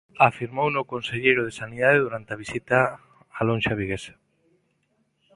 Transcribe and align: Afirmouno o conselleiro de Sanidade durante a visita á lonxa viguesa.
Afirmouno 0.29 0.77
o 0.81 0.89
conselleiro 0.93 1.41
de 1.43 1.57
Sanidade 1.61 2.03
durante 2.05 2.29
a 2.31 2.39
visita 2.43 2.77
á 3.39 3.41
lonxa 3.47 3.77
viguesa. 3.79 4.13